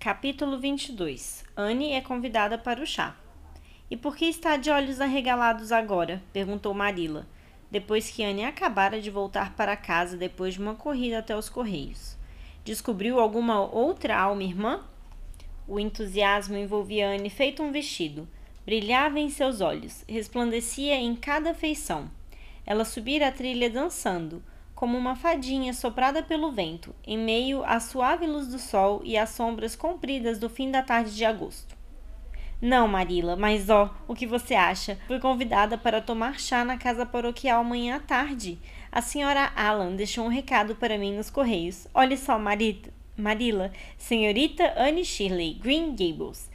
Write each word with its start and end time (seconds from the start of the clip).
Capítulo 0.00 0.60
22 0.60 1.44
Anne 1.56 1.90
é 1.90 2.00
convidada 2.00 2.56
para 2.56 2.80
o 2.80 2.86
chá. 2.86 3.16
E 3.90 3.96
por 3.96 4.16
que 4.16 4.26
está 4.26 4.56
de 4.56 4.70
olhos 4.70 5.00
arregalados 5.00 5.72
agora? 5.72 6.22
perguntou 6.32 6.72
Marilla, 6.72 7.26
depois 7.68 8.08
que 8.08 8.22
Anne 8.22 8.44
acabara 8.44 9.00
de 9.00 9.10
voltar 9.10 9.56
para 9.56 9.76
casa 9.76 10.16
depois 10.16 10.54
de 10.54 10.60
uma 10.60 10.76
corrida 10.76 11.18
até 11.18 11.36
os 11.36 11.48
correios. 11.48 12.16
Descobriu 12.64 13.18
alguma 13.18 13.60
outra 13.60 14.16
alma 14.16 14.44
irmã? 14.44 14.84
O 15.66 15.80
entusiasmo 15.80 16.56
envolvia 16.56 17.10
Anne 17.10 17.28
feito 17.28 17.60
um 17.60 17.72
vestido. 17.72 18.28
Brilhava 18.64 19.18
em 19.18 19.28
seus 19.28 19.60
olhos, 19.60 20.04
resplandecia 20.08 20.94
em 20.94 21.16
cada 21.16 21.52
feição. 21.54 22.08
Ela 22.64 22.84
subira 22.84 23.26
a 23.26 23.32
trilha 23.32 23.68
dançando, 23.68 24.44
como 24.78 24.96
uma 24.96 25.16
fadinha 25.16 25.74
soprada 25.74 26.22
pelo 26.22 26.52
vento, 26.52 26.94
em 27.04 27.18
meio 27.18 27.64
à 27.64 27.80
suave 27.80 28.28
luz 28.28 28.46
do 28.46 28.60
sol 28.60 29.00
e 29.02 29.18
às 29.18 29.30
sombras 29.30 29.74
compridas 29.74 30.38
do 30.38 30.48
fim 30.48 30.70
da 30.70 30.82
tarde 30.82 31.16
de 31.16 31.24
agosto. 31.24 31.76
Não, 32.62 32.86
Marila, 32.86 33.34
mas 33.34 33.68
ó, 33.70 33.92
o 34.06 34.14
que 34.14 34.24
você 34.24 34.54
acha? 34.54 34.96
Fui 35.08 35.18
convidada 35.18 35.76
para 35.76 36.00
tomar 36.00 36.38
chá 36.38 36.64
na 36.64 36.78
casa 36.78 37.04
paroquial 37.04 37.62
amanhã 37.62 37.96
à 37.96 37.98
tarde. 37.98 38.56
A 38.92 39.02
senhora 39.02 39.50
Alan 39.56 39.96
deixou 39.96 40.24
um 40.24 40.28
recado 40.28 40.76
para 40.76 40.96
mim 40.96 41.12
nos 41.12 41.28
correios. 41.28 41.88
Olhe 41.92 42.16
só, 42.16 42.38
Marita, 42.38 42.92
Marila, 43.16 43.72
senhorita 43.96 44.74
Anne 44.76 45.04
Shirley, 45.04 45.54
Green 45.54 45.90
Gables. 45.96 46.48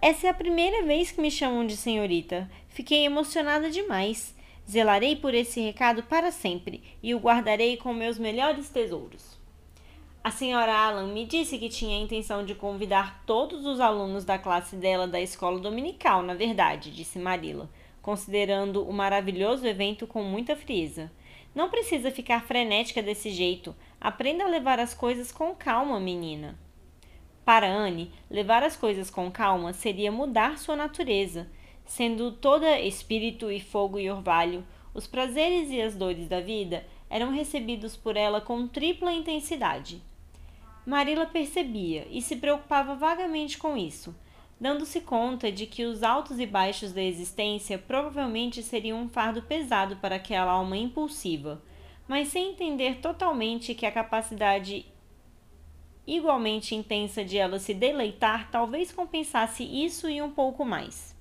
Essa 0.00 0.28
é 0.28 0.30
a 0.30 0.34
primeira 0.34 0.82
vez 0.86 1.10
que 1.10 1.20
me 1.20 1.30
chamam 1.30 1.66
de 1.66 1.76
senhorita. 1.76 2.50
Fiquei 2.70 3.04
emocionada 3.04 3.68
demais. 3.68 4.34
Zelarei 4.68 5.14
por 5.14 5.32
esse 5.32 5.60
recado 5.60 6.02
para 6.02 6.32
sempre 6.32 6.82
e 7.02 7.14
o 7.14 7.18
guardarei 7.18 7.76
com 7.76 7.94
meus 7.94 8.18
melhores 8.18 8.68
tesouros. 8.68 9.36
A 10.24 10.30
senhora 10.32 10.74
Alan 10.74 11.12
me 11.12 11.24
disse 11.24 11.56
que 11.56 11.68
tinha 11.68 11.96
a 11.96 12.00
intenção 12.00 12.44
de 12.44 12.52
convidar 12.52 13.22
todos 13.24 13.64
os 13.64 13.78
alunos 13.78 14.24
da 14.24 14.36
classe 14.36 14.74
dela 14.74 15.06
da 15.06 15.20
escola 15.20 15.60
dominical, 15.60 16.20
na 16.20 16.34
verdade, 16.34 16.90
disse 16.90 17.16
Marilla, 17.16 17.70
considerando 18.02 18.82
o 18.82 18.92
maravilhoso 18.92 19.64
evento 19.64 20.04
com 20.04 20.24
muita 20.24 20.56
frieza. 20.56 21.12
Não 21.54 21.70
precisa 21.70 22.10
ficar 22.10 22.44
frenética 22.44 23.00
desse 23.00 23.30
jeito. 23.30 23.72
Aprenda 24.00 24.42
a 24.42 24.48
levar 24.48 24.80
as 24.80 24.92
coisas 24.92 25.30
com 25.30 25.54
calma, 25.54 26.00
menina. 26.00 26.58
Para 27.44 27.68
Anne, 27.68 28.10
levar 28.28 28.64
as 28.64 28.76
coisas 28.76 29.08
com 29.08 29.30
calma 29.30 29.72
seria 29.72 30.10
mudar 30.10 30.58
sua 30.58 30.74
natureza 30.74 31.48
Sendo 31.86 32.32
toda 32.32 32.80
espírito 32.80 33.50
e 33.50 33.60
fogo 33.60 33.98
e 33.98 34.10
orvalho, 34.10 34.66
os 34.92 35.06
prazeres 35.06 35.70
e 35.70 35.80
as 35.80 35.94
dores 35.94 36.28
da 36.28 36.40
vida 36.40 36.84
eram 37.08 37.30
recebidos 37.30 37.96
por 37.96 38.16
ela 38.16 38.40
com 38.40 38.66
tripla 38.66 39.12
intensidade. 39.12 40.02
Marila 40.84 41.26
percebia 41.26 42.06
e 42.10 42.20
se 42.20 42.36
preocupava 42.36 42.94
vagamente 42.94 43.56
com 43.56 43.76
isso, 43.76 44.14
dando-se 44.60 45.00
conta 45.00 45.50
de 45.50 45.66
que 45.66 45.84
os 45.84 46.02
altos 46.02 46.38
e 46.38 46.46
baixos 46.46 46.92
da 46.92 47.02
existência 47.02 47.78
provavelmente 47.78 48.62
seriam 48.62 49.00
um 49.00 49.08
fardo 49.08 49.42
pesado 49.42 49.96
para 49.96 50.16
aquela 50.16 50.52
alma 50.52 50.76
impulsiva, 50.76 51.62
mas 52.08 52.28
sem 52.28 52.50
entender 52.50 52.96
totalmente 53.00 53.74
que 53.74 53.86
a 53.86 53.92
capacidade 53.92 54.86
igualmente 56.06 56.74
intensa 56.74 57.24
de 57.24 57.36
ela 57.36 57.58
se 57.58 57.74
deleitar 57.74 58.50
talvez 58.50 58.92
compensasse 58.92 59.64
isso 59.64 60.08
e 60.08 60.22
um 60.22 60.30
pouco 60.30 60.64
mais. 60.64 61.15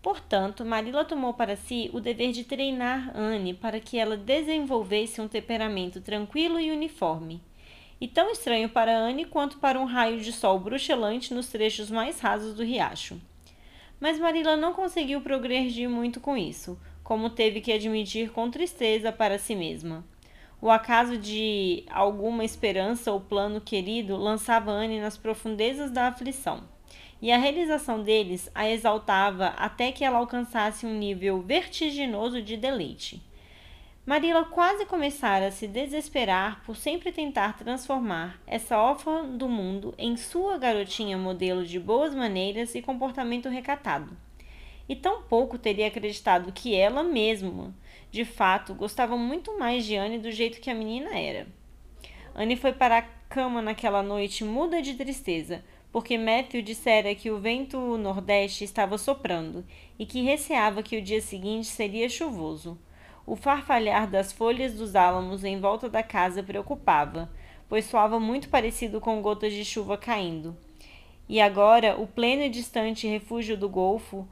Portanto, 0.00 0.64
Marilla 0.64 1.04
tomou 1.04 1.34
para 1.34 1.56
si 1.56 1.90
o 1.92 2.00
dever 2.00 2.30
de 2.30 2.44
treinar 2.44 3.10
Anne 3.16 3.52
para 3.52 3.80
que 3.80 3.98
ela 3.98 4.16
desenvolvesse 4.16 5.20
um 5.20 5.26
temperamento 5.26 6.00
tranquilo 6.00 6.60
e 6.60 6.70
uniforme, 6.70 7.42
e 8.00 8.06
tão 8.06 8.30
estranho 8.30 8.68
para 8.68 8.96
Anne 8.96 9.24
quanto 9.24 9.58
para 9.58 9.80
um 9.80 9.84
raio 9.84 10.20
de 10.20 10.32
sol 10.32 10.60
bruxelante 10.60 11.34
nos 11.34 11.48
trechos 11.48 11.90
mais 11.90 12.20
rasos 12.20 12.54
do 12.54 12.62
riacho. 12.62 13.20
Mas 13.98 14.20
Marilla 14.20 14.56
não 14.56 14.72
conseguiu 14.72 15.20
progredir 15.20 15.90
muito 15.90 16.20
com 16.20 16.36
isso, 16.36 16.78
como 17.02 17.28
teve 17.28 17.60
que 17.60 17.72
admitir 17.72 18.30
com 18.30 18.48
tristeza 18.48 19.10
para 19.10 19.36
si 19.36 19.56
mesma. 19.56 20.04
O 20.60 20.70
acaso 20.70 21.18
de 21.18 21.84
alguma 21.90 22.44
esperança 22.44 23.10
ou 23.10 23.20
plano 23.20 23.60
querido 23.60 24.16
lançava 24.16 24.70
Anne 24.70 25.00
nas 25.00 25.16
profundezas 25.16 25.90
da 25.90 26.06
aflição 26.06 26.77
e 27.20 27.32
a 27.32 27.38
realização 27.38 28.02
deles 28.02 28.50
a 28.54 28.68
exaltava 28.68 29.48
até 29.56 29.90
que 29.90 30.04
ela 30.04 30.18
alcançasse 30.18 30.86
um 30.86 30.94
nível 30.94 31.40
vertiginoso 31.40 32.40
de 32.40 32.56
deleite. 32.56 33.22
Marilla 34.08 34.44
quase 34.44 34.86
começara 34.86 35.48
a 35.48 35.50
se 35.50 35.66
desesperar 35.66 36.62
por 36.64 36.76
sempre 36.76 37.12
tentar 37.12 37.58
transformar 37.58 38.40
essa 38.46 38.78
órfã 38.78 39.26
do 39.26 39.48
mundo 39.48 39.94
em 39.98 40.16
sua 40.16 40.56
garotinha 40.56 41.18
modelo 41.18 41.62
de 41.62 41.78
boas 41.78 42.14
maneiras 42.14 42.74
e 42.74 42.80
comportamento 42.80 43.50
recatado. 43.50 44.16
E 44.88 44.96
tão 44.96 45.20
pouco 45.20 45.58
teria 45.58 45.88
acreditado 45.88 46.50
que 46.52 46.74
ela 46.74 47.02
mesma, 47.02 47.74
de 48.10 48.24
fato, 48.24 48.72
gostava 48.72 49.14
muito 49.14 49.58
mais 49.58 49.84
de 49.84 49.94
Anne 49.96 50.18
do 50.18 50.32
jeito 50.32 50.58
que 50.58 50.70
a 50.70 50.74
menina 50.74 51.18
era. 51.18 51.46
Anne 52.34 52.56
foi 52.56 52.72
para 52.72 52.98
a 52.98 53.02
cama 53.28 53.60
naquela 53.60 54.02
noite 54.02 54.42
muda 54.42 54.80
de 54.80 54.94
tristeza, 54.94 55.62
porque 55.92 56.18
Matthew 56.18 56.62
dissera 56.62 57.14
que 57.14 57.30
o 57.30 57.38
vento 57.38 57.96
nordeste 57.96 58.64
estava 58.64 58.98
soprando 58.98 59.64
e 59.98 60.04
que 60.04 60.22
receava 60.22 60.82
que 60.82 60.96
o 60.96 61.02
dia 61.02 61.20
seguinte 61.20 61.66
seria 61.66 62.08
chuvoso. 62.08 62.78
O 63.26 63.36
farfalhar 63.36 64.08
das 64.08 64.32
folhas 64.32 64.74
dos 64.74 64.96
álamos 64.96 65.44
em 65.44 65.60
volta 65.60 65.88
da 65.88 66.02
casa 66.02 66.42
preocupava, 66.42 67.30
pois 67.68 67.84
soava 67.84 68.18
muito 68.18 68.48
parecido 68.48 69.00
com 69.00 69.20
gotas 69.20 69.52
de 69.52 69.64
chuva 69.64 69.98
caindo. 69.98 70.56
E 71.28 71.40
agora, 71.40 72.00
o 72.00 72.06
pleno 72.06 72.42
e 72.42 72.48
distante 72.48 73.06
refúgio 73.06 73.56
do 73.56 73.68
golfo, 73.68 74.26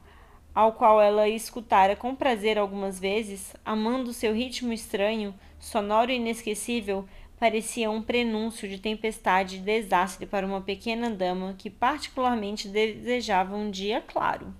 ao 0.53 0.71
qual 0.71 0.99
ela 0.99 1.29
escutara 1.29 1.95
com 1.95 2.15
prazer 2.15 2.57
algumas 2.57 2.99
vezes, 2.99 3.55
amando 3.63 4.11
seu 4.11 4.33
ritmo 4.33 4.73
estranho, 4.73 5.35
sonoro 5.59 6.09
e 6.09 6.15
inesquecível, 6.15 7.05
parecia 7.39 7.89
um 7.89 8.01
prenúncio 8.01 8.67
de 8.67 8.79
tempestade 8.79 9.57
e 9.57 9.59
desastre 9.59 10.25
para 10.25 10.45
uma 10.45 10.61
pequena 10.61 11.09
dama 11.09 11.55
que 11.57 11.69
particularmente 11.69 12.67
desejava 12.67 13.55
um 13.55 13.69
dia 13.69 14.01
claro. 14.01 14.53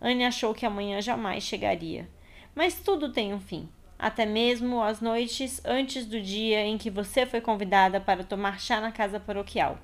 Anne 0.00 0.24
achou 0.24 0.52
que 0.54 0.66
amanhã 0.66 1.00
jamais 1.00 1.42
chegaria. 1.44 2.08
Mas 2.54 2.74
tudo 2.74 3.12
tem 3.12 3.32
um 3.32 3.40
fim. 3.40 3.68
Até 3.98 4.26
mesmo 4.26 4.82
as 4.82 5.00
noites 5.00 5.60
antes 5.64 6.04
do 6.04 6.20
dia 6.20 6.60
em 6.66 6.76
que 6.76 6.90
você 6.90 7.24
foi 7.24 7.40
convidada 7.40 8.00
para 8.00 8.24
tomar 8.24 8.60
chá 8.60 8.80
na 8.80 8.90
casa 8.90 9.20
paroquial. 9.20 9.78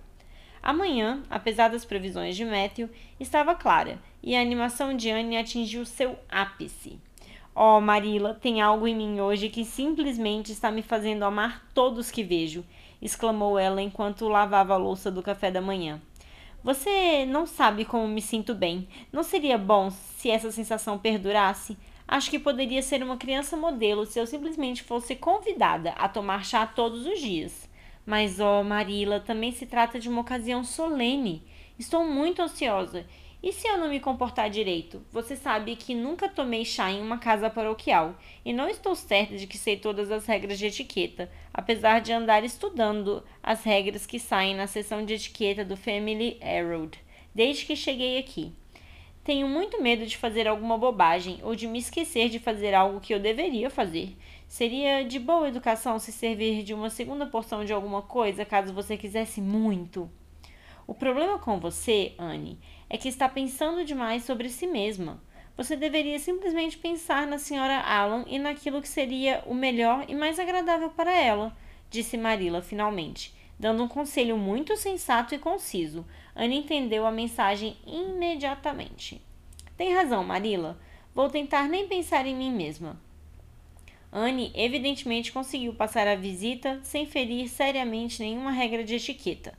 Amanhã, 0.60 1.22
apesar 1.30 1.68
das 1.68 1.84
previsões 1.84 2.36
de 2.36 2.44
Matthew, 2.44 2.90
estava 3.20 3.54
clara 3.54 3.98
e 4.22 4.34
a 4.34 4.40
animação 4.40 4.94
de 4.94 5.08
Anne 5.08 5.36
atingiu 5.36 5.84
seu 5.86 6.18
ápice. 6.28 6.98
Oh, 7.60 7.80
Marila, 7.80 8.34
tem 8.34 8.60
algo 8.60 8.86
em 8.86 8.94
mim 8.94 9.20
hoje 9.20 9.48
que 9.48 9.64
simplesmente 9.64 10.52
está 10.52 10.70
me 10.70 10.80
fazendo 10.80 11.24
amar 11.24 11.66
todos 11.74 12.08
que 12.08 12.22
vejo, 12.22 12.64
exclamou 13.02 13.58
ela 13.58 13.82
enquanto 13.82 14.28
lavava 14.28 14.74
a 14.74 14.76
louça 14.76 15.10
do 15.10 15.24
café 15.24 15.50
da 15.50 15.60
manhã. 15.60 16.00
Você 16.62 17.26
não 17.26 17.46
sabe 17.46 17.84
como 17.84 18.06
me 18.06 18.22
sinto 18.22 18.54
bem. 18.54 18.86
Não 19.12 19.24
seria 19.24 19.58
bom 19.58 19.90
se 19.90 20.30
essa 20.30 20.52
sensação 20.52 21.00
perdurasse? 21.00 21.76
Acho 22.06 22.30
que 22.30 22.38
poderia 22.38 22.80
ser 22.80 23.02
uma 23.02 23.16
criança 23.16 23.56
modelo 23.56 24.06
se 24.06 24.20
eu 24.20 24.26
simplesmente 24.28 24.84
fosse 24.84 25.16
convidada 25.16 25.90
a 25.98 26.08
tomar 26.08 26.44
chá 26.44 26.64
todos 26.64 27.08
os 27.08 27.18
dias. 27.20 27.68
Mas, 28.06 28.38
oh, 28.38 28.62
Marila, 28.62 29.18
também 29.18 29.50
se 29.50 29.66
trata 29.66 29.98
de 29.98 30.08
uma 30.08 30.20
ocasião 30.20 30.62
solene. 30.62 31.42
Estou 31.76 32.04
muito 32.04 32.40
ansiosa 32.40 33.04
e 33.42 33.52
se 33.52 33.68
eu 33.68 33.78
não 33.78 33.88
me 33.88 34.00
comportar 34.00 34.50
direito? 34.50 35.04
Você 35.12 35.36
sabe 35.36 35.76
que 35.76 35.94
nunca 35.94 36.28
tomei 36.28 36.64
chá 36.64 36.90
em 36.90 37.00
uma 37.00 37.18
casa 37.18 37.48
paroquial 37.48 38.16
e 38.44 38.52
não 38.52 38.68
estou 38.68 38.94
certa 38.94 39.36
de 39.36 39.46
que 39.46 39.56
sei 39.56 39.76
todas 39.76 40.10
as 40.10 40.26
regras 40.26 40.58
de 40.58 40.66
etiqueta, 40.66 41.30
apesar 41.54 42.00
de 42.00 42.12
andar 42.12 42.44
estudando 42.44 43.22
as 43.42 43.62
regras 43.62 44.06
que 44.06 44.18
saem 44.18 44.54
na 44.54 44.66
seção 44.66 45.04
de 45.04 45.14
etiqueta 45.14 45.64
do 45.64 45.76
Family 45.76 46.38
Herald 46.42 46.98
desde 47.38 47.66
que 47.66 47.76
cheguei 47.76 48.18
aqui. 48.18 48.52
Tenho 49.22 49.46
muito 49.46 49.80
medo 49.80 50.04
de 50.04 50.16
fazer 50.16 50.48
alguma 50.48 50.76
bobagem 50.76 51.38
ou 51.44 51.54
de 51.54 51.68
me 51.68 51.78
esquecer 51.78 52.28
de 52.28 52.40
fazer 52.40 52.74
algo 52.74 53.00
que 53.00 53.14
eu 53.14 53.20
deveria 53.20 53.70
fazer. 53.70 54.16
Seria 54.48 55.04
de 55.04 55.20
boa 55.20 55.46
educação 55.46 56.00
se 56.00 56.10
servir 56.10 56.64
de 56.64 56.74
uma 56.74 56.90
segunda 56.90 57.26
porção 57.26 57.64
de 57.64 57.72
alguma 57.72 58.02
coisa 58.02 58.44
caso 58.44 58.72
você 58.72 58.96
quisesse 58.96 59.40
muito. 59.40 60.10
O 60.88 60.94
problema 60.94 61.38
com 61.38 61.60
você, 61.60 62.14
Anne, 62.18 62.58
é 62.88 62.96
que 62.96 63.10
está 63.10 63.28
pensando 63.28 63.84
demais 63.84 64.24
sobre 64.24 64.48
si 64.48 64.66
mesma. 64.66 65.22
Você 65.54 65.76
deveria 65.76 66.18
simplesmente 66.18 66.78
pensar 66.78 67.26
na 67.26 67.36
senhora 67.36 67.78
Alan 67.78 68.24
e 68.26 68.38
naquilo 68.38 68.80
que 68.80 68.88
seria 68.88 69.42
o 69.44 69.52
melhor 69.52 70.06
e 70.08 70.14
mais 70.14 70.38
agradável 70.38 70.88
para 70.88 71.12
ela, 71.14 71.54
disse 71.90 72.16
Marilla 72.16 72.62
finalmente, 72.62 73.34
dando 73.58 73.82
um 73.82 73.88
conselho 73.88 74.38
muito 74.38 74.78
sensato 74.78 75.34
e 75.34 75.38
conciso. 75.38 76.06
Anne 76.34 76.56
entendeu 76.56 77.04
a 77.04 77.12
mensagem 77.12 77.76
imediatamente. 77.86 79.20
Tem 79.76 79.92
razão, 79.92 80.24
Marilla. 80.24 80.80
Vou 81.14 81.28
tentar 81.28 81.68
nem 81.68 81.86
pensar 81.86 82.24
em 82.24 82.34
mim 82.34 82.50
mesma. 82.50 82.98
Anne 84.10 84.50
evidentemente 84.54 85.32
conseguiu 85.32 85.74
passar 85.74 86.08
a 86.08 86.16
visita 86.16 86.80
sem 86.82 87.04
ferir 87.04 87.46
seriamente 87.46 88.22
nenhuma 88.22 88.52
regra 88.52 88.82
de 88.82 88.94
etiqueta 88.94 89.52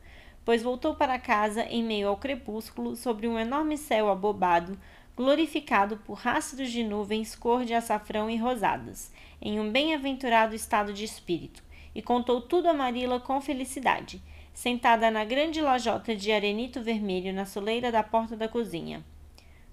pois 0.49 0.63
voltou 0.63 0.95
para 0.95 1.19
casa 1.19 1.61
em 1.65 1.83
meio 1.83 2.07
ao 2.07 2.17
crepúsculo, 2.17 2.95
sobre 2.95 3.27
um 3.27 3.37
enorme 3.37 3.77
céu 3.77 4.09
abobado, 4.09 4.75
glorificado 5.15 5.97
por 5.97 6.15
rastros 6.17 6.71
de 6.71 6.83
nuvens 6.83 7.35
cor 7.35 7.63
de 7.63 7.75
açafrão 7.75 8.27
e 8.27 8.35
rosadas, 8.35 9.13
em 9.39 9.59
um 9.59 9.71
bem-aventurado 9.71 10.55
estado 10.55 10.91
de 10.91 11.03
espírito, 11.03 11.63
e 11.93 12.01
contou 12.01 12.41
tudo 12.41 12.67
a 12.67 12.73
Marila 12.73 13.19
com 13.19 13.39
felicidade, 13.39 14.19
sentada 14.51 15.11
na 15.11 15.23
grande 15.23 15.61
lajota 15.61 16.15
de 16.15 16.31
arenito 16.31 16.81
vermelho 16.81 17.31
na 17.31 17.45
soleira 17.45 17.91
da 17.91 18.01
porta 18.01 18.35
da 18.35 18.47
cozinha, 18.47 19.05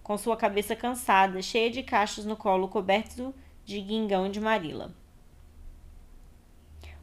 com 0.02 0.18
sua 0.18 0.36
cabeça 0.36 0.76
cansada, 0.76 1.40
cheia 1.40 1.70
de 1.70 1.82
cachos 1.82 2.26
no 2.26 2.36
colo 2.36 2.68
coberto 2.68 3.34
de 3.64 3.80
guingão 3.80 4.30
de 4.30 4.42
Marila. 4.42 4.94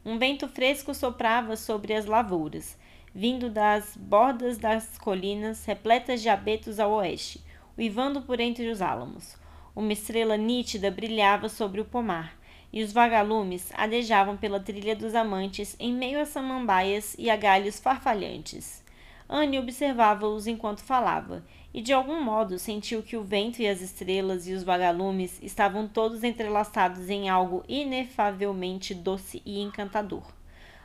Um 0.04 0.16
vento 0.16 0.46
fresco 0.46 0.94
soprava 0.94 1.56
sobre 1.56 1.92
as 1.92 2.06
lavouras, 2.06 2.78
vindo 3.14 3.48
das 3.48 3.96
bordas 3.96 4.58
das 4.58 4.98
colinas 4.98 5.64
repletas 5.64 6.20
de 6.20 6.28
abetos 6.28 6.80
ao 6.80 6.90
oeste, 6.92 7.40
uivando 7.78 8.22
por 8.22 8.40
entre 8.40 8.68
os 8.68 8.82
álamos. 8.82 9.36
Uma 9.74 9.92
estrela 9.92 10.36
nítida 10.36 10.90
brilhava 10.90 11.48
sobre 11.48 11.80
o 11.80 11.84
pomar, 11.84 12.36
e 12.72 12.82
os 12.82 12.92
vagalumes 12.92 13.70
adejavam 13.76 14.36
pela 14.36 14.58
trilha 14.58 14.96
dos 14.96 15.14
amantes 15.14 15.76
em 15.78 15.92
meio 15.92 16.20
a 16.20 16.26
samambaias 16.26 17.14
e 17.16 17.30
a 17.30 17.36
galhos 17.36 17.78
farfalhantes. 17.78 18.82
Anne 19.28 19.60
observava-os 19.60 20.48
enquanto 20.48 20.82
falava, 20.82 21.44
e 21.72 21.80
de 21.80 21.92
algum 21.92 22.20
modo 22.20 22.58
sentiu 22.58 23.00
que 23.00 23.16
o 23.16 23.22
vento 23.22 23.62
e 23.62 23.68
as 23.68 23.80
estrelas 23.80 24.48
e 24.48 24.52
os 24.52 24.64
vagalumes 24.64 25.40
estavam 25.40 25.86
todos 25.86 26.24
entrelaçados 26.24 27.08
em 27.08 27.28
algo 27.28 27.64
inefavelmente 27.68 28.92
doce 28.92 29.40
e 29.46 29.60
encantador. 29.60 30.24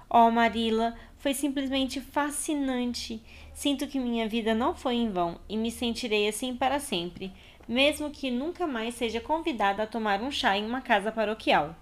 Oh, 0.09 0.31
Marilla, 0.31 0.95
foi 1.17 1.35
simplesmente 1.35 2.01
fascinante. 2.01 3.21
Sinto 3.53 3.87
que 3.87 3.99
minha 3.99 4.27
vida 4.27 4.55
não 4.55 4.73
foi 4.73 4.95
em 4.95 5.11
vão 5.11 5.39
e 5.47 5.55
me 5.55 5.69
sentirei 5.69 6.27
assim 6.27 6.55
para 6.55 6.79
sempre, 6.79 7.31
mesmo 7.67 8.09
que 8.09 8.31
nunca 8.31 8.65
mais 8.65 8.95
seja 8.95 9.21
convidada 9.21 9.83
a 9.83 9.87
tomar 9.87 10.21
um 10.21 10.31
chá 10.31 10.57
em 10.57 10.65
uma 10.65 10.81
casa 10.81 11.11
paroquial. 11.11 11.75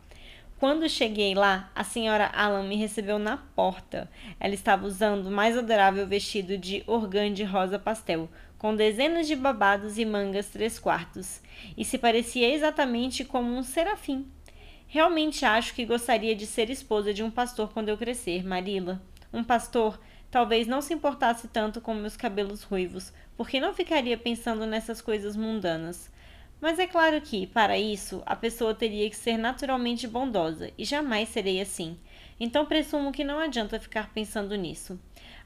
Quando 0.60 0.90
cheguei 0.90 1.36
lá, 1.36 1.72
a 1.74 1.84
senhora 1.84 2.32
Alan 2.34 2.68
me 2.68 2.76
recebeu 2.76 3.18
na 3.18 3.38
porta. 3.38 4.10
Ela 4.40 4.56
estava 4.56 4.88
usando 4.88 5.28
o 5.28 5.32
mais 5.32 5.56
adorável 5.56 6.06
vestido 6.08 6.58
de 6.58 6.84
organde 6.88 7.44
rosa 7.44 7.80
pastel, 7.80 8.28
com 8.58 8.76
dezenas 8.76 9.28
de 9.28 9.36
babados 9.36 9.98
e 9.98 10.04
mangas 10.04 10.50
três 10.50 10.80
quartos, 10.80 11.42
e 11.78 11.86
se 11.86 11.98
parecia 11.98 12.54
exatamente 12.54 13.24
como 13.24 13.56
um 13.56 13.62
serafim. 13.64 14.26
Realmente 14.90 15.44
acho 15.44 15.74
que 15.74 15.86
gostaria 15.86 16.34
de 16.34 16.48
ser 16.48 16.70
esposa 16.70 17.14
de 17.14 17.22
um 17.22 17.30
pastor 17.30 17.74
quando 17.74 17.90
eu 17.90 17.98
crescer, 17.98 18.46
Marila. 18.46 19.02
Um 19.34 19.44
pastor 19.44 20.00
talvez 20.32 20.66
não 20.66 20.82
se 20.82 20.94
importasse 20.94 21.50
tanto 21.50 21.82
com 21.82 21.94
meus 21.94 22.16
cabelos 22.16 22.64
ruivos, 22.64 23.12
porque 23.36 23.60
não 23.60 23.74
ficaria 23.74 24.18
pensando 24.18 24.66
nessas 24.66 25.02
coisas 25.02 25.36
mundanas. 25.36 26.10
Mas 26.62 26.80
é 26.80 26.88
claro 26.88 27.20
que, 27.22 27.46
para 27.48 27.78
isso, 27.78 28.24
a 28.26 28.36
pessoa 28.36 28.74
teria 28.74 29.10
que 29.10 29.16
ser 29.16 29.38
naturalmente 29.38 30.08
bondosa, 30.08 30.72
e 30.78 30.86
jamais 30.86 31.30
serei 31.30 31.60
assim. 31.62 32.00
Então 32.40 32.66
presumo 32.66 33.12
que 33.12 33.26
não 33.26 33.40
adianta 33.40 33.80
ficar 33.80 34.14
pensando 34.14 34.56
nisso. 34.56 35.00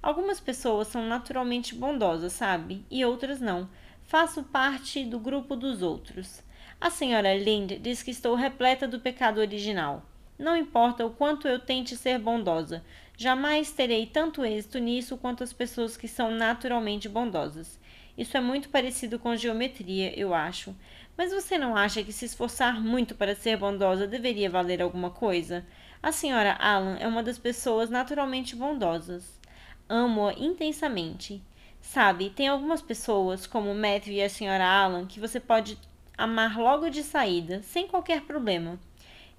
Algumas 0.04 0.40
pessoas 0.40 0.88
são 0.88 1.06
naturalmente 1.08 1.74
bondosas, 1.74 2.34
sabe? 2.34 2.86
E 2.92 3.04
outras 3.04 3.42
não. 3.42 3.68
Faço 4.04 4.44
parte 4.44 5.04
do 5.04 5.20
grupo 5.20 5.56
dos 5.56 5.82
outros. 5.82 6.44
A 6.82 6.90
senhora 6.90 7.38
Lind 7.38 7.74
diz 7.80 8.02
que 8.02 8.10
estou 8.10 8.34
repleta 8.34 8.88
do 8.88 9.00
pecado 9.00 9.40
original. 9.40 10.04
Não 10.36 10.58
importa 10.58 11.06
o 11.06 11.12
quanto 11.12 11.48
eu 11.48 11.60
tente 11.60 11.96
ser 11.96 12.18
bondosa, 12.18 12.84
jamais 13.16 13.72
terei 13.72 14.08
tanto 14.08 14.44
êxito 14.44 14.80
nisso 14.80 15.16
quanto 15.16 15.44
as 15.44 15.54
pessoas 15.54 15.96
que 15.96 16.08
são 16.08 16.32
naturalmente 16.32 17.08
bondosas. 17.08 17.80
Isso 18.18 18.36
é 18.36 18.42
muito 18.42 18.70
parecido 18.70 19.20
com 19.20 19.36
geometria, 19.36 20.20
eu 20.20 20.34
acho. 20.34 20.76
Mas 21.16 21.32
você 21.32 21.56
não 21.56 21.76
acha 21.78 22.02
que 22.02 22.12
se 22.12 22.26
esforçar 22.26 22.82
muito 22.82 23.14
para 23.14 23.36
ser 23.36 23.58
bondosa 23.58 24.08
deveria 24.08 24.50
valer 24.50 24.82
alguma 24.82 25.12
coisa? 25.12 25.64
A 26.02 26.12
senhora 26.12 26.54
Alan 26.54 26.98
é 27.00 27.08
uma 27.08 27.22
das 27.22 27.38
pessoas 27.38 27.92
naturalmente 27.92 28.56
bondosas. 28.56 29.40
Amo-a 29.88 30.34
intensamente. 30.34 31.44
Sabe, 31.80 32.32
tem 32.32 32.48
algumas 32.48 32.82
pessoas, 32.82 33.46
como 33.46 33.76
Matthew 33.76 34.14
e 34.14 34.24
a 34.24 34.30
senhora 34.30 34.66
Alan, 34.66 35.06
que 35.06 35.20
você 35.20 35.40
pode 35.40 35.78
amar 36.18 36.58
logo 36.58 36.90
de 36.90 37.04
saída, 37.04 37.62
sem 37.64 37.88
qualquer 37.88 38.22
problema. 38.22 38.80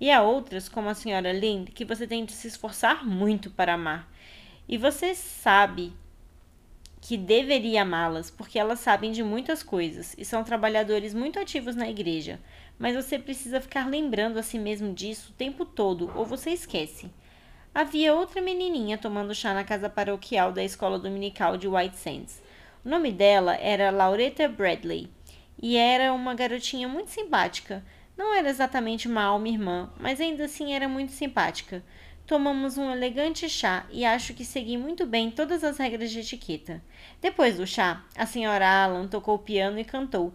E 0.01 0.11
há 0.11 0.21
outras, 0.21 0.69
como 0.69 0.89
a 0.89 0.95
senhora 0.95 1.33
Lind, 1.33 1.69
que 1.69 1.85
você 1.85 2.07
tem 2.07 2.25
de 2.25 2.33
se 2.33 2.49
esforçar 2.49 3.07
muito 3.07 3.51
para 3.51 3.75
amar. 3.75 4.11
E 4.69 4.77
você 4.77 5.15
sabe 5.15 5.93
que 7.01 7.17
deveria 7.17 7.83
amá-las, 7.83 8.31
porque 8.31 8.59
elas 8.59 8.81
sabem 8.81 9.11
de 9.11 9.23
muitas 9.23 9.63
coisas 9.63 10.15
e 10.17 10.25
são 10.25 10.45
trabalhadores 10.45 11.13
muito 11.13 11.39
ativos 11.39 11.75
na 11.75 11.89
igreja. 11.89 12.41
Mas 12.79 12.95
você 12.95 13.19
precisa 13.19 13.61
ficar 13.61 13.89
lembrando 13.89 14.39
a 14.39 14.43
si 14.43 14.59
mesmo 14.59 14.93
disso 14.93 15.31
o 15.31 15.35
tempo 15.35 15.65
todo, 15.65 16.11
ou 16.15 16.25
você 16.25 16.51
esquece. 16.51 17.11
Havia 17.75 18.15
outra 18.15 18.41
menininha 18.41 18.99
tomando 18.99 19.35
chá 19.35 19.55
na 19.55 19.65
casa 19.65 19.89
paroquial 19.89 20.53
da 20.53 20.63
escola 20.63 20.99
dominical 20.99 21.57
de 21.57 21.67
White 21.67 21.97
Sands. 21.97 22.43
O 22.85 22.89
nome 22.89 23.11
dela 23.11 23.57
era 23.57 23.91
Laureta 23.91 24.49
Bradley 24.49 25.09
e 25.63 25.77
era 25.77 26.13
uma 26.13 26.35
garotinha 26.35 26.89
muito 26.89 27.11
simpática. 27.11 27.85
Não 28.19 28.35
era 28.35 28.51
exatamente 28.51 29.07
uma 29.07 29.23
alma 29.23 29.49
irmã, 29.49 29.91
mas 29.99 30.21
ainda 30.21 30.45
assim 30.45 30.75
era 30.75 30.89
muito 30.89 31.13
simpática. 31.13 31.83
Tomamos 32.27 32.77
um 32.77 32.91
elegante 32.91 33.49
chá 33.49 33.87
e 33.91 34.05
acho 34.05 34.35
que 34.35 34.45
segui 34.45 34.77
muito 34.77 35.07
bem 35.07 35.31
todas 35.31 35.63
as 35.63 35.79
regras 35.79 36.11
de 36.11 36.21
etiqueta. 36.21 36.83
Depois 37.21 37.57
do 37.57 37.67
chá, 37.67 38.05
a 38.17 38.27
senhora 38.27 38.69
Alan 38.69 39.07
tocou 39.07 39.39
piano 39.39 39.79
e 39.79 39.85
cantou, 39.85 40.35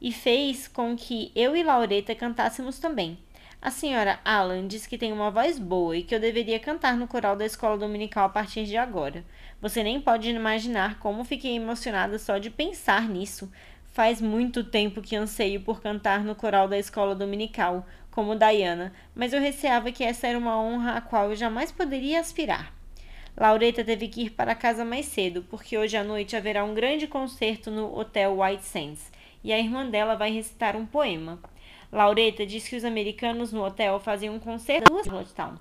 e 0.00 0.10
fez 0.10 0.66
com 0.66 0.96
que 0.96 1.30
eu 1.34 1.54
e 1.54 1.62
Laureta 1.62 2.14
cantássemos 2.14 2.78
também. 2.78 3.18
A 3.60 3.70
senhora 3.70 4.18
Alan 4.24 4.66
disse 4.66 4.88
que 4.88 4.98
tem 4.98 5.12
uma 5.12 5.30
voz 5.30 5.56
boa 5.56 5.96
e 5.96 6.02
que 6.02 6.12
eu 6.12 6.18
deveria 6.18 6.58
cantar 6.58 6.96
no 6.96 7.06
coral 7.06 7.36
da 7.36 7.46
escola 7.46 7.78
dominical 7.78 8.24
a 8.26 8.28
partir 8.28 8.64
de 8.64 8.76
agora. 8.76 9.24
Você 9.60 9.84
nem 9.84 10.00
pode 10.00 10.28
imaginar 10.28 10.98
como 10.98 11.22
fiquei 11.22 11.54
emocionada 11.54 12.18
só 12.18 12.38
de 12.38 12.50
pensar 12.50 13.08
nisso. 13.08 13.48
Faz 13.92 14.22
muito 14.22 14.64
tempo 14.64 15.02
que 15.02 15.14
anseio 15.14 15.60
por 15.60 15.82
cantar 15.82 16.24
no 16.24 16.34
coral 16.34 16.66
da 16.66 16.78
escola 16.78 17.14
dominical, 17.14 17.86
como 18.10 18.34
Diana, 18.34 18.90
mas 19.14 19.34
eu 19.34 19.40
receava 19.40 19.92
que 19.92 20.02
essa 20.02 20.26
era 20.26 20.38
uma 20.38 20.58
honra 20.58 20.92
a 20.92 21.00
qual 21.02 21.28
eu 21.28 21.36
jamais 21.36 21.70
poderia 21.70 22.18
aspirar. 22.18 22.72
Laureta 23.36 23.84
teve 23.84 24.08
que 24.08 24.22
ir 24.22 24.30
para 24.30 24.54
casa 24.54 24.82
mais 24.82 25.04
cedo, 25.04 25.44
porque 25.50 25.76
hoje 25.76 25.94
à 25.94 26.02
noite 26.02 26.34
haverá 26.34 26.64
um 26.64 26.72
grande 26.72 27.06
concerto 27.06 27.70
no 27.70 27.94
Hotel 27.94 28.34
White 28.40 28.64
Sands, 28.64 29.12
e 29.44 29.52
a 29.52 29.58
irmã 29.58 29.86
dela 29.86 30.14
vai 30.14 30.32
recitar 30.32 30.74
um 30.74 30.86
poema. 30.86 31.38
Laureta 31.92 32.46
diz 32.46 32.66
que 32.66 32.76
os 32.76 32.86
americanos 32.86 33.52
no 33.52 33.62
hotel 33.62 34.00
fazem 34.00 34.30
um 34.30 34.38
concerto 34.38 34.90
em 34.90 35.24
Town, 35.34 35.58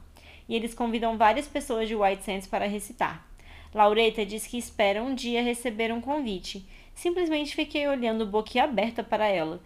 e 0.48 0.56
eles 0.56 0.74
convidam 0.74 1.18
várias 1.18 1.50
pessoas 1.50 1.90
de 1.90 1.98
White 1.98 2.24
Sands 2.24 2.48
para 2.48 2.66
recitar. 2.66 3.28
Laureta 3.74 4.26
diz 4.26 4.48
que 4.48 4.58
espera 4.58 5.04
um 5.04 5.14
dia 5.14 5.42
receber 5.42 5.94
um 5.94 6.00
convite, 6.00 6.66
Simplesmente 6.94 7.56
fiquei 7.56 7.88
olhando 7.88 8.26
boquiaberta 8.26 9.04
para 9.04 9.28
ela. 9.28 9.62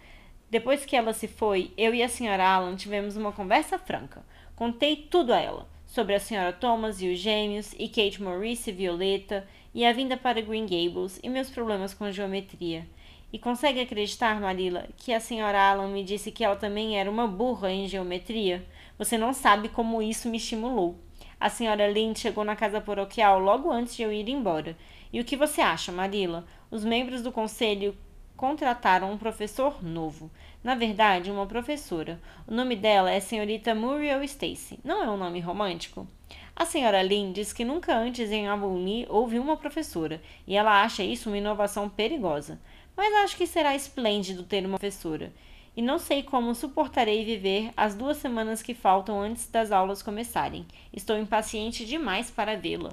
Depois 0.50 0.84
que 0.84 0.96
ela 0.96 1.12
se 1.12 1.26
foi, 1.26 1.72
eu 1.76 1.94
e 1.94 2.02
a 2.02 2.08
senhora 2.08 2.46
Alan 2.46 2.76
tivemos 2.76 3.16
uma 3.16 3.32
conversa 3.32 3.78
franca. 3.78 4.24
Contei 4.54 4.96
tudo 4.96 5.32
a 5.32 5.40
ela, 5.40 5.68
sobre 5.84 6.14
a 6.14 6.20
senhora 6.20 6.52
Thomas 6.52 7.02
e 7.02 7.08
os 7.08 7.18
gêmeos, 7.18 7.74
e 7.78 7.88
Kate 7.88 8.22
Maurice 8.22 8.70
e 8.70 8.72
Violeta, 8.72 9.46
e 9.74 9.84
a 9.84 9.92
vinda 9.92 10.16
para 10.16 10.40
Green 10.40 10.64
Gables, 10.64 11.20
e 11.22 11.28
meus 11.28 11.50
problemas 11.50 11.92
com 11.92 12.10
geometria. 12.10 12.86
E 13.32 13.38
consegue 13.38 13.80
acreditar, 13.80 14.40
Marilla, 14.40 14.86
que 14.96 15.12
a 15.12 15.20
senhora 15.20 15.60
Alan 15.60 15.88
me 15.88 16.04
disse 16.04 16.30
que 16.30 16.44
ela 16.44 16.56
também 16.56 16.98
era 16.98 17.10
uma 17.10 17.26
burra 17.26 17.70
em 17.70 17.86
geometria? 17.86 18.64
Você 18.96 19.18
não 19.18 19.34
sabe 19.34 19.68
como 19.68 20.00
isso 20.00 20.28
me 20.28 20.38
estimulou. 20.38 20.96
A 21.38 21.50
senhora 21.50 21.86
Lind 21.86 22.16
chegou 22.16 22.44
na 22.44 22.56
casa 22.56 22.80
paroquial 22.80 23.38
logo 23.38 23.70
antes 23.70 23.94
de 23.94 24.02
eu 24.02 24.12
ir 24.12 24.28
embora. 24.28 24.76
E 25.12 25.20
o 25.20 25.24
que 25.24 25.36
você 25.36 25.60
acha, 25.60 25.92
Marilla? 25.92 26.46
Os 26.70 26.84
membros 26.84 27.22
do 27.22 27.32
conselho 27.32 27.96
contrataram 28.36 29.10
um 29.10 29.18
professor 29.18 29.82
novo. 29.82 30.30
Na 30.62 30.74
verdade, 30.74 31.30
uma 31.30 31.46
professora. 31.46 32.20
O 32.46 32.54
nome 32.54 32.76
dela 32.76 33.10
é 33.10 33.18
senhorita 33.18 33.74
Muriel 33.74 34.22
Stacy. 34.22 34.78
Não 34.84 35.02
é 35.02 35.10
um 35.10 35.16
nome 35.16 35.40
romântico? 35.40 36.06
A 36.54 36.64
senhora 36.64 37.02
Lynn 37.02 37.32
diz 37.32 37.52
que 37.52 37.64
nunca 37.64 37.94
antes 37.94 38.30
em 38.30 38.48
Avonlea 38.48 39.06
houve 39.10 39.38
uma 39.38 39.56
professora, 39.56 40.22
e 40.46 40.56
ela 40.56 40.82
acha 40.82 41.02
isso 41.02 41.28
uma 41.28 41.38
inovação 41.38 41.88
perigosa. 41.88 42.58
Mas 42.96 43.12
acho 43.24 43.36
que 43.36 43.46
será 43.46 43.74
esplêndido 43.74 44.42
ter 44.42 44.64
uma 44.64 44.78
professora. 44.78 45.32
E 45.76 45.82
não 45.82 45.98
sei 45.98 46.22
como 46.22 46.54
suportarei 46.54 47.26
viver 47.26 47.70
as 47.76 47.94
duas 47.94 48.16
semanas 48.16 48.62
que 48.62 48.72
faltam 48.72 49.20
antes 49.20 49.50
das 49.50 49.70
aulas 49.70 50.02
começarem. 50.02 50.64
Estou 50.90 51.18
impaciente 51.18 51.84
demais 51.84 52.30
para 52.30 52.56
vê-la. 52.56 52.90